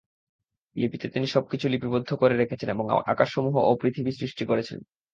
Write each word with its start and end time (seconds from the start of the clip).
লিপিতে 0.75 1.07
তিনি 1.09 1.27
সব 1.27 1.43
কিছু 1.51 1.65
লিপিবদ্ধ 1.69 2.09
করে 2.13 2.35
রেখেছেন 2.37 2.69
এবং 2.69 2.85
আকাশসমূহ 3.07 3.55
ও 3.61 3.71
পৃথিবী 3.81 4.11
সৃষ্টি 4.11 4.43
করেছেন। 4.45 4.79